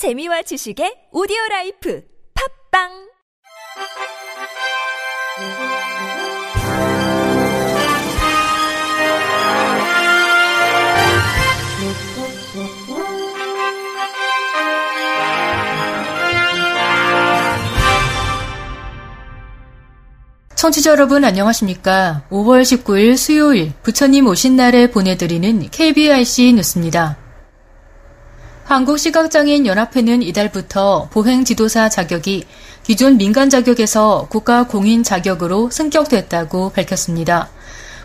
[0.00, 2.02] 재미와 지식의 오디오 라이프
[2.72, 2.88] 팟빵
[20.56, 22.22] 청취자 여러분 안녕하십니까?
[22.30, 27.29] 5월 19일 수요일 부처님 오신 날에 보내드리는 KBIC 뉴스입니다.
[28.70, 32.44] 한국시각장애인 연합회는 이달부터 보행 지도사 자격이
[32.84, 37.50] 기존 민간 자격에서 국가 공인 자격으로 승격됐다고 밝혔습니다.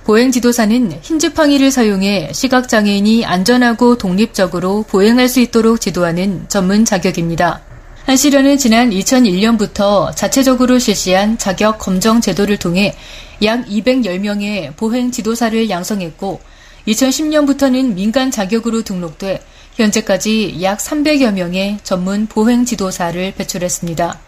[0.06, 7.62] 보행 지도사는 흰지팡이를 사용해 시각장애인이 안전하고 독립적으로 보행할 수 있도록 지도하는 전문 자격입니다.
[8.08, 12.96] 한시련은 지난 2001년부터 자체적으로 실시한 자격 검정 제도를 통해
[13.44, 16.42] 약 210명의 보행 지도사를 양성했고
[16.88, 19.42] 2010년부터는 민간 자격으로 등록돼
[19.76, 24.20] 현재까지 약 300여 명의 전문 보행 지도사를 배출했습니다.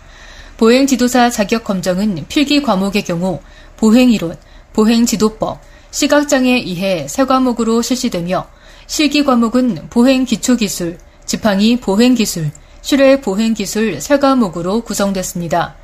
[0.58, 3.40] 보행 지도사 자격 검정은 필기 과목의 경우
[3.78, 4.36] 보행 이론,
[4.74, 8.48] 보행 지도법, 시각장애 이해 세 과목으로 실시되며
[8.88, 15.76] 실기 과목은 보행 기초 기술, 지팡이 보행 기술, 실외 보행 기술 세 과목으로 구성됐습니다.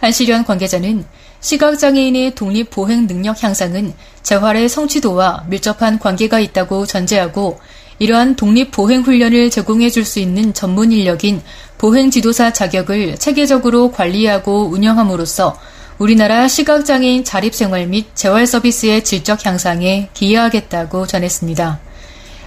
[0.00, 1.04] 한시련 관계자는
[1.40, 7.60] 시각장애인의 독립 보행 능력 향상은 재활의 성취도와 밀접한 관계가 있다고 전제하고
[8.02, 11.40] 이러한 독립 보행 훈련을 제공해 줄 수 있는 전문 인력인
[11.78, 15.56] 보행 지도사 자격을 체계적으로 관리하고 운영함으로써
[15.98, 21.78] 우리나라 시각장애인 자립생활 및 재활 서비스의 질적 향상에 기여하겠다고 전했습니다.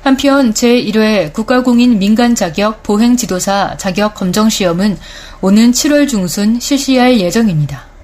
[0.04, 4.98] 한편 제1회 국가공인 민간 자격 보행 지도사 자격 검정 시험은
[5.40, 7.95] 오는 7월 중순 실시할 예정입니다.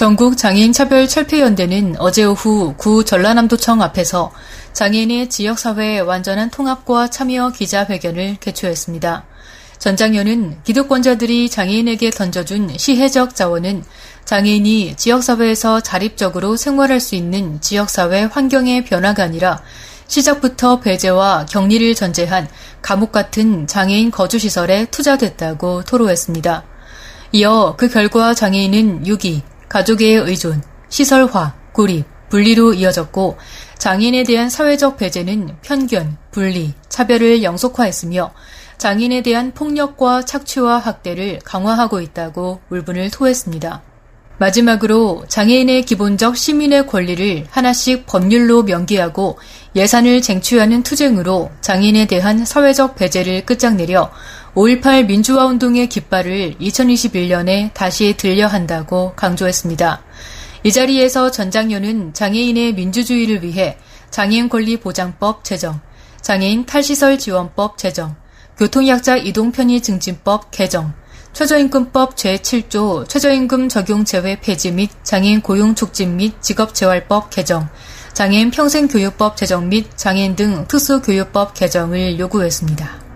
[0.00, 4.32] 전국 장애인 차별 철폐 연대는 어제 오후 구 전라남도청 앞에서
[4.72, 9.26] 장애인의 지역 사회의 완전한 통합과 참여 기자회견을 개최했습니다.
[9.78, 13.84] 전 장현은 기득권자들이 장애인에게 던져준 시혜적 자원은
[14.24, 19.60] 장애인이 지역사회에서 자립적으로 생활할 수 있는 지역사회 환경의 변화가 아니라
[20.06, 22.48] 시작부터 배제와 격리를 전제한
[22.80, 26.64] 감옥 같은 장애인 거주시설에 투자됐다고 토로했습니다.
[27.32, 33.38] 이어 그 결과 장애인은 유기, 가족의 의존, 시설화, 고립, 분리로 이어졌고
[33.78, 38.32] 장애인에 대한 사회적 배제는 편견, 분리, 차별을 영속화했으며
[38.78, 43.82] 장애인에 대한 폭력과 착취와 학대를 강화하고 있다고 울분을 토했습니다.
[44.38, 49.38] 마지막으로 장애인의 기본적 시민의 권리를 하나씩 법률로 명기하고
[49.76, 54.10] 예산을 쟁취하는 투쟁으로 장애인에 대한 사회적 배제를 끝장내려
[54.54, 60.02] 5.18 민주화 운동의 깃발을 2021년에 다시 들려 한다고 강조했습니다.
[60.64, 63.78] 이 자리에서 전장년은 장애인의 민주주의를 위해
[64.10, 65.80] 장애인 권리 보장법 제정,
[66.20, 68.16] 장애인 탈시설 지원법 제정,
[68.58, 70.92] 교통약자 이동 편의 증진법 개정,
[71.32, 77.68] 최저임금법 제7조 최저임금 적용 제외 폐지 및 장애인 고용 촉진 및 직업재활법 개정,
[78.14, 83.09] 장애인 평생교육법 제정 및 장애인 등 특수교육법 개정을 요구했습니다.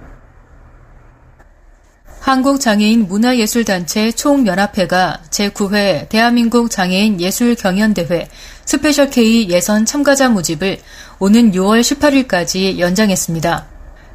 [2.24, 8.30] 한국장애인 문화예술단체 총연합회가 제9회 대한민국 장애인 예술경연대회
[8.64, 10.78] 스페셜 K 예선 참가자 모집을
[11.18, 13.66] 오는 6월 18일까지 연장했습니다.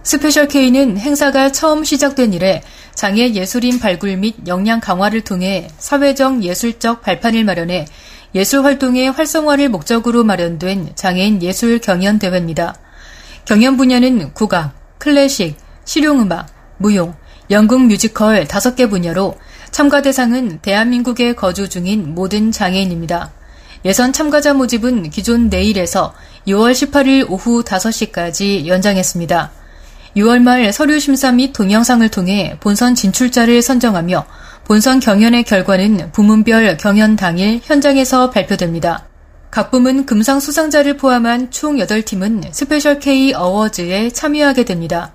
[0.01, 2.63] 스페셜 K는 행사가 처음 시작된 이래
[2.95, 7.85] 장애 예술인 발굴 및 역량 강화를 통해 사회적 예술적 발판을 마련해
[8.33, 12.73] 예술 활동의 활성화를 목적으로 마련된 장애인 예술 경연 대회입니다.
[13.45, 16.47] 경연 분야는 국악, 클래식, 실용음악,
[16.79, 17.13] 무용,
[17.51, 19.35] 연극 뮤지컬 5개 분야로
[19.71, 23.31] 참가 대상은 대한민국에 거주 중인 모든 장애인입니다.
[23.85, 26.13] 예선 참가자 모집은 기존 내일에서
[26.47, 29.51] 6월 18일 오후 5시까지 연장했습니다.
[30.17, 34.25] 6월 말 서류 심사 및 동영상을 통해 본선 진출자를 선정하며
[34.65, 39.07] 본선 경연의 결과는 부문별 경연 당일 현장에서 발표됩니다.
[39.49, 45.13] 각 부문 금상 수상자를 포함한 총 8팀은 스페셜 K 어워즈에 참여하게 됩니다.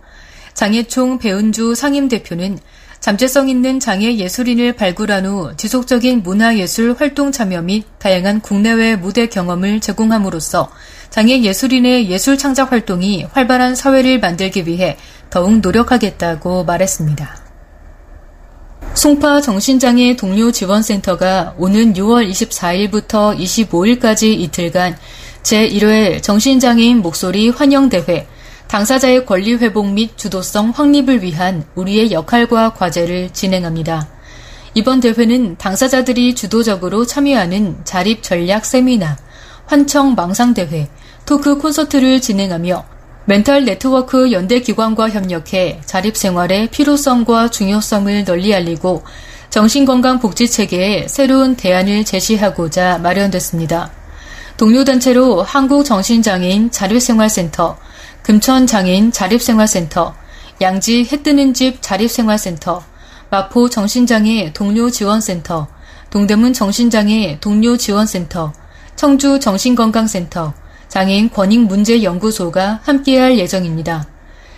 [0.54, 2.58] 장애총 배은주 상임대표는
[3.00, 9.80] 잠재성 있는 장애 예술인을 발굴한 후 지속적인 문화예술 활동 참여 및 다양한 국내외 무대 경험을
[9.80, 10.70] 제공함으로써
[11.10, 14.96] 장애 예술인의 예술 창작 활동이 활발한 사회를 만들기 위해
[15.28, 17.44] 더욱 노력하겠다고 말했습니다.
[18.94, 24.96] 송파 정신장애 동료 지원센터가 오는 6월 24일부터 25일까지 이틀간
[25.42, 28.26] 제1회 정신장애인 목소리 환영대회
[28.68, 34.08] 당사자의 권리 회복 및 주도성 확립을 위한 우리의 역할과 과제를 진행합니다.
[34.74, 39.16] 이번 대회는 당사자들이 주도적으로 참여하는 자립 전략 세미나,
[39.66, 40.88] 환청 망상대회,
[41.26, 42.84] 토크 콘서트를 진행하며
[43.26, 49.02] 멘탈 네트워크 연대 기관과 협력해 자립 생활의 필요성과 중요성을 널리 알리고
[49.48, 54.03] 정신건강복지체계에 새로운 대안을 제시하고자 마련됐습니다.
[54.56, 57.76] 동료단체로 한국정신장애인 자립생활센터,
[58.22, 60.14] 금천장애인 자립생활센터,
[60.60, 62.82] 양지 해뜨는 집 자립생활센터,
[63.30, 65.66] 마포 정신장애 동료지원센터,
[66.10, 68.52] 동대문 정신장애 동료지원센터,
[68.94, 70.54] 청주 정신건강센터,
[70.86, 74.06] 장애인 권익문제연구소가 함께할 예정입니다.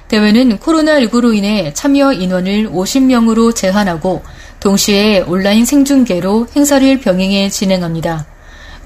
[0.09, 4.23] 대회는 코로나19로 인해 참여 인원을 50명으로 제한하고
[4.61, 8.36] 동시에 온라인 생중계로 행사를 병행해 진행합니다.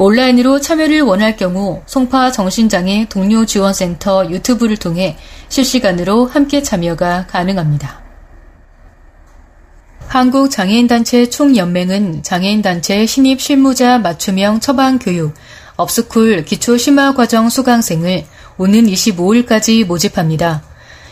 [0.01, 5.19] 온라인으로 참여를 원할 경우 송파 정신장애 동료 지원센터 유튜브를 통해
[5.51, 8.01] 실시간으로 함께 참여가 가능합니다.
[10.09, 15.35] 한국장애인단체 총연맹은 장애인단체 신입 실무자 맞춤형 처방 교육
[15.77, 18.25] 업스쿨 기초 심화과정 수강생을
[18.57, 20.63] 오는 25일까지 모집합니다.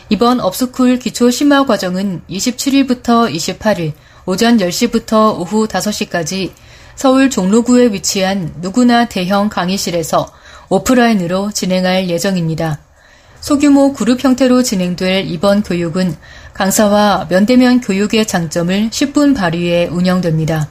[0.08, 3.92] 이번 업스쿨 기초 심화과정은 27일부터 28일
[4.24, 6.52] 오전 10시부터 오후 5시까지
[6.98, 10.32] 서울 종로구에 위치한 누구나 대형 강의실에서
[10.68, 12.80] 오프라인으로 진행할 예정입니다.
[13.38, 16.16] 소규모 그룹 형태로 진행될 이번 교육은
[16.54, 20.68] 강사와 면대면 교육의 장점을 10분 발휘해 운영됩니다.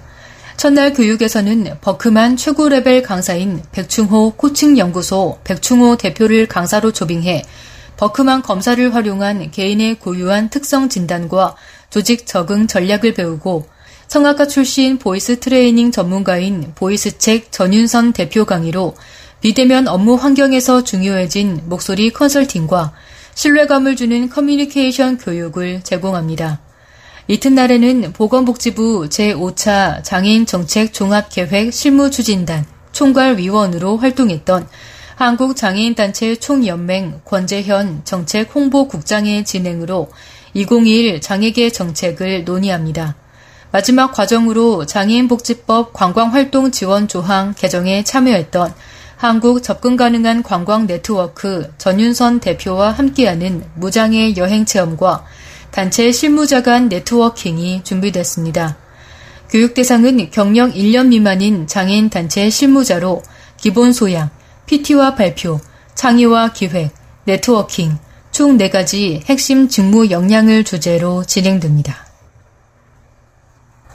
[0.57, 7.43] 첫날 교육에서는 버크만 최고 레벨 강사인 백충호 코칭연구소 백충호 대표를 강사로 초빙해
[7.95, 11.55] 버크만 검사를 활용한 개인의 고유한 특성 진단과
[11.89, 13.76] 조직 적응 전략을 배우고
[14.07, 18.95] 성악가 출신 보이스 트레이닝 전문가인 보이스책 전윤선 대표 강의로
[19.41, 22.93] 비대면 업무 환경에서 중요해진 목소리 컨설팅과
[23.35, 26.61] 신뢰감을 주는 커뮤니케이션 교육을 제공합니다.
[27.27, 34.69] 이튿날에는 보건복지부 제5차 장애인 정책 종합계획 실무추진단 총괄위원으로 활동했던
[35.15, 40.09] 한국장애인단체 총연맹 권재현 정책 홍보국장의 진행으로
[40.53, 43.15] 2021 장애계 정책을 논의합니다.
[43.71, 48.73] 마지막 과정으로 장애인복지법 관광활동 지원 조항 개정에 참여했던
[49.17, 55.25] 한국 접근 가능한 관광 네트워크 전윤선 대표와 함께하는 무장애 여행 체험과
[55.71, 58.77] 단체 실무자 간 네트워킹이 준비됐습니다.
[59.49, 63.23] 교육 대상은 경력 1년 미만인 장애인 단체 실무자로
[63.57, 64.29] 기본 소양,
[64.65, 65.59] PT와 발표,
[65.95, 66.91] 창의와 기획,
[67.25, 67.97] 네트워킹,
[68.31, 72.06] 총 4가지 핵심 직무 역량을 주제로 진행됩니다.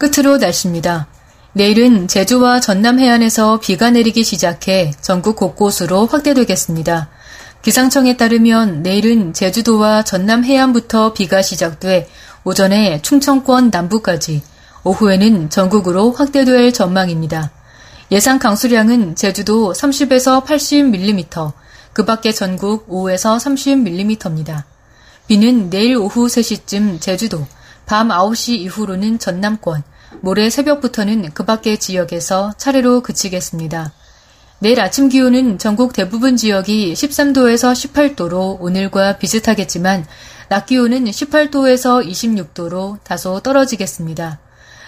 [0.03, 1.07] 끝으로 날씨입니다.
[1.53, 7.09] 내일은 제주와 전남 해안에서 비가 내리기 시작해 전국 곳곳으로 확대되겠습니다.
[7.63, 12.09] 기상청에 따르면 내일은 제주도와 전남 해안부터 비가 시작돼
[12.43, 14.43] 오전에 충청권 남부까지,
[14.83, 17.53] 오후에는 전국으로 확대될 전망입니다.
[18.11, 21.53] 예상 강수량은 제주도 30에서 80mm,
[21.93, 24.65] 그 밖에 전국 5에서 30mm입니다.
[25.29, 27.47] 비는 내일 오후 3시쯤 제주도,
[27.87, 29.85] 밤 9시 이후로는 전남권,
[30.21, 33.93] 모레 새벽부터는 그 밖의 지역에서 차례로 그치겠습니다.
[34.61, 40.07] 내일 아침 기온은 전국 대부분 지역이 13도에서 18도로 오늘과 비슷하겠지만
[40.49, 44.39] 낮 기온은 18도에서 26도로 다소 떨어지겠습니다.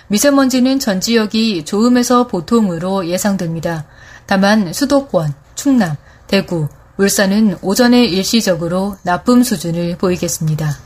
[0.08, 3.86] 미세먼지는 전 지역이 좋음에서 보통으로 예상됩니다.
[4.26, 5.96] 다만 수도권, 충남,
[6.26, 10.83] 대구, 울산은 오전에 일시적으로 나쁨 수준을 보이겠습니다.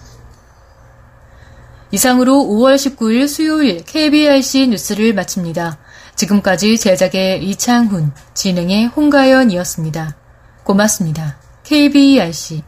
[1.91, 5.79] 이상으로 5월 19일 수요일 KBRC 뉴스를 마칩니다.
[6.17, 10.17] 지금까지 제작의 이창훈, 진행의 홍가연이었습니다.
[10.65, 11.39] 고맙습니다.
[11.65, 12.63] KBRC